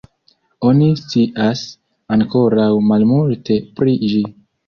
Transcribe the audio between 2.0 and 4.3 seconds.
ankoraŭ malmulte pri ĝi.